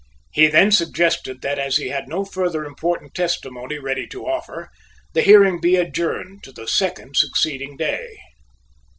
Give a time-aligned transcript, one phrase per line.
[0.31, 4.71] He then suggested that as he had no further important testimony ready to offer
[5.13, 8.17] the hearing be adjourned to the second succeeding day.